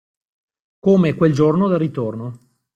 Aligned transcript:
Come 0.79 1.13
quel 1.13 1.31
giorno 1.31 1.67
del 1.67 1.77
ritorno. 1.77 2.39